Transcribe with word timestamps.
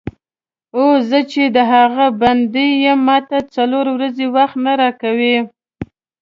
او 0.77 0.85
زه 1.09 1.19
چې 1.31 1.43
د 1.55 1.57
هغه 1.73 2.05
بنده 2.21 2.63
یم 2.85 2.99
ماته 3.07 3.39
څلور 3.55 3.85
ورځې 3.95 4.25
وخت 4.35 4.57
نه 4.65 4.73
راکوې. 4.81 5.37